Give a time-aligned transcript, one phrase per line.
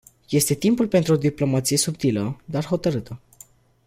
[0.31, 3.19] Este timpul pentru o diplomație subtilă, dar hotărâtă.